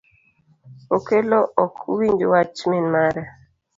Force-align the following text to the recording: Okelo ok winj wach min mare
Okelo 0.95 1.39
ok 1.63 1.75
winj 1.95 2.21
wach 2.31 2.59
min 2.69 2.85
mare 2.93 3.23